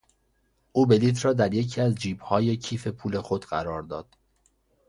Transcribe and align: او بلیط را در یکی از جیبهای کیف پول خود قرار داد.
او 0.71 0.85
بلیط 0.85 1.25
را 1.25 1.33
در 1.33 1.53
یکی 1.53 1.81
از 1.81 1.95
جیبهای 1.95 2.57
کیف 2.57 2.87
پول 2.87 3.21
خود 3.21 3.45
قرار 3.45 3.81
داد. 3.83 4.17